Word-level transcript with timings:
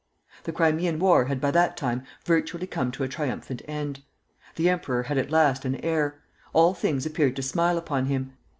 The 0.45 0.51
Crimean 0.51 0.97
War 0.97 1.25
had 1.25 1.39
by 1.39 1.51
that 1.51 1.77
time 1.77 2.01
virtually 2.25 2.65
come 2.65 2.89
to 2.93 3.03
a 3.03 3.07
triumphant 3.07 3.61
end. 3.67 4.01
The 4.55 4.67
emperor 4.67 5.03
had 5.03 5.19
at 5.19 5.29
last 5.29 5.63
an 5.63 5.75
heir; 5.75 6.19
all 6.53 6.73
things 6.73 7.05
appeared 7.05 7.35
to 7.35 7.43
smile 7.43 7.77
upon 7.77 8.07
him. 8.07 8.33